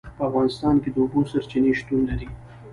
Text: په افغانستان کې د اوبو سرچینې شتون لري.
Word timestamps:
په 0.17 0.23
افغانستان 0.29 0.75
کې 0.83 0.89
د 0.91 0.97
اوبو 1.03 1.19
سرچینې 1.31 1.71
شتون 1.79 2.01
لري. 2.09 2.27